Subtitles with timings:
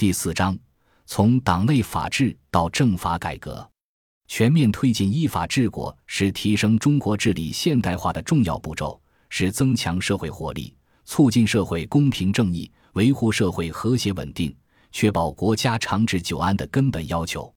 [0.00, 0.58] 第四章，
[1.04, 3.70] 从党内法治到政法改革，
[4.28, 10.74] 全面推进依法治国是提升中国治理现代化的重要步骤，是增强社会活力、
[11.04, 14.56] 促进社会公平正义、维护社会和谐稳定、
[14.90, 17.54] 确保国家长治久安的根本要求。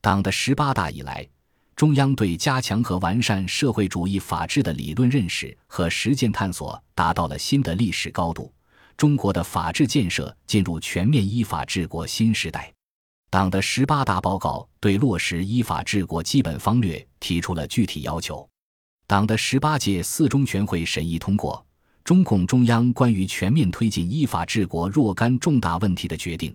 [0.00, 1.28] 党的十八大以来。
[1.74, 8.52] 中央对加强和完善社会主义法治的理论认识和实践探索达到了新的历史高度，
[9.00, 12.70] 中国的法治建设进入全面依法治国新时代。
[13.30, 18.46] 党的十八大报告对落实依法治国基本方略提出了具体要求。
[19.06, 21.64] 党的十八届四中全会审议通过
[22.04, 26.50] 《中共中央关于全面推进依法治国若干重大问题的决定》，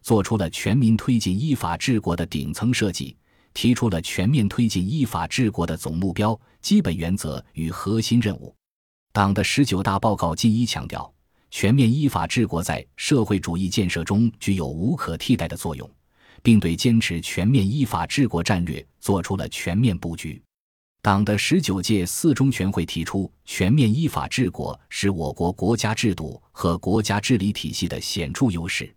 [0.00, 3.14] 作出了全民推进依法治国的顶层设计。
[3.52, 8.54] 提出了全面推进依法治国的总目标、基本原则与核心任务。
[9.12, 11.12] 党的十九大报告进一强调，
[11.50, 15.90] 全面依法治国在社会主义建设中具有无可替代的作用，
[16.42, 20.40] 并对坚持全面依法治国战略作出了全面布局。
[21.02, 28.94] 党的十九届四中全会提出，全面依法治国是我国国家制度和国家治理体系的显著优势。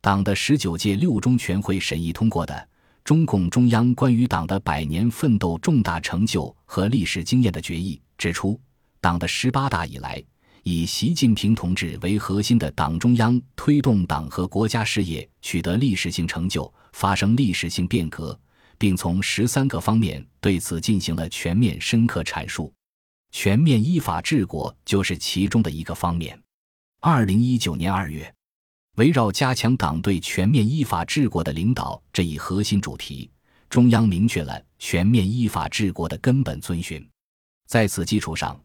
[0.00, 2.68] 党的十九届六中全会审议通过的。
[3.02, 8.60] 中共中央关于党的百年奋斗重大成就和历史经验的决议指出，
[9.00, 10.22] 党的十八大以来，
[10.62, 18.38] 以习近平同志为核心的党中央推动党和国家事业取得历史性成就，发生历史性变革，
[18.76, 22.72] 并从十三个方面对此进行了全面深刻阐述。
[23.30, 26.40] 全面依法治国就是其中的一个方面。
[27.00, 28.32] 二零一九年二月。
[28.96, 33.30] 围绕加强党对全面依法治国的领导这一核心主题，
[33.70, 37.08] 中央明确了全面依法治国的根本遵循。
[37.68, 38.60] 在此基础上，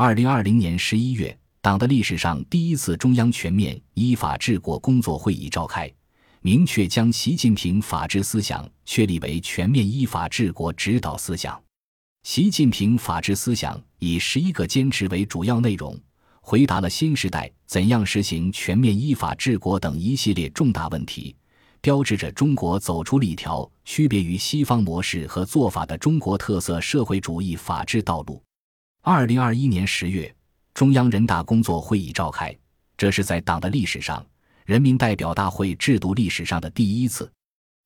[0.00, 5.92] 二零二零年十一月，党的历史上第一次中央全面依法治国工作会议召开，
[6.40, 11.60] 明确将习近平法治思想确立为全面依法治国指导思想。
[12.22, 15.98] 习近平法治思想以十一个坚持为主要内容。
[16.40, 21.34] 回答了新时代怎样实行全面依法治国等一系列重大问题，
[21.80, 28.40] 标志着中国走出了一条区别于西方模式和做法的中国特色社会主义法治道路。
[29.10, 30.34] 二零二一年十月，
[30.74, 32.54] 中央人大工作会议召开，
[32.94, 34.24] 这是在党的历史上、
[34.66, 37.30] 人民代表大会制度历史上的第一次。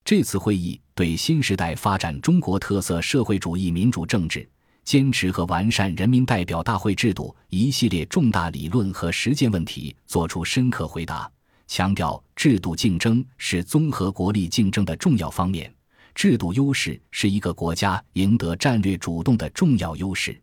[0.04, 4.48] 这次会议对新时代发展中国特色社会主义民主政治。
[4.82, 11.30] 坚持和完善人民代表大会制度一系列重大理论和实践问题作出深刻回答，
[11.68, 15.72] 强调制度竞争是综合国力竞争的重要方面，
[16.16, 20.36] 制度优势是一个国家赢得战略主动的重要优势。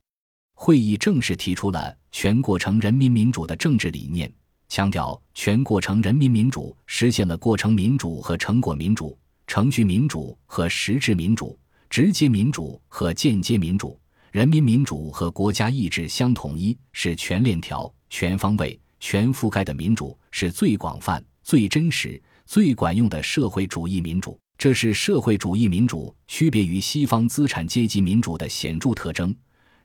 [0.62, 4.30] 会议正式提出了全过程人民民主的政治理念，
[4.68, 11.58] 强调全过程人民民主实现了过程民主和成果民主、程序民主和实质民主、
[11.90, 13.98] 直接民主和间接民主。
[14.32, 24.38] 人民民主和国家意志相统一，是全链条、全方位、全覆盖的民主，是最广泛、最真实、最管用的社会主义民主。
[24.58, 29.34] 这是社会主义民主区别于西方资产阶级民主的显著特征，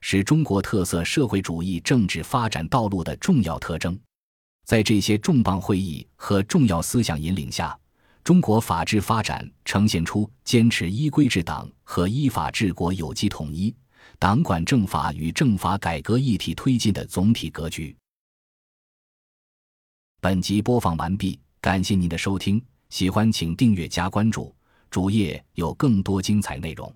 [0.07, 3.99] 是中国特色社会主义政治发展道路的重要特征。
[4.63, 7.75] 在这些重磅会议和重要思想引领下，
[8.23, 13.75] 中国法治发展呈现出坚持依规治党和依法治国有机统一。
[14.19, 17.97] 党管政法与政法改革一体推进的总体格局。
[20.21, 24.55] 本集播放完毕，感谢您的收听，喜欢请订阅加关注，
[24.91, 26.95] 主页有更多精彩内容。